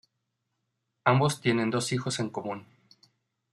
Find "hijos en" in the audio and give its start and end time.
1.91-2.31